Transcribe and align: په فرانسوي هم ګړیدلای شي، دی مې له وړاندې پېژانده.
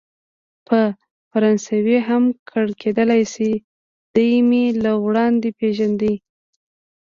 په 0.67 0.79
فرانسوي 1.29 1.97
هم 2.07 2.23
ګړیدلای 2.49 3.23
شي، 3.33 3.51
دی 4.15 4.31
مې 4.49 4.65
له 4.83 4.91
وړاندې 5.05 5.49
پېژانده. 5.59 6.13